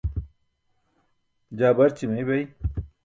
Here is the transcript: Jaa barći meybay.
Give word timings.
Jaa 1.61 1.73
barći 1.81 2.11
meybay. 2.15 2.43